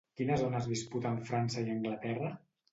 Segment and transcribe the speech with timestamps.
[0.19, 2.35] Quina zona es disputen França i Anglaterra?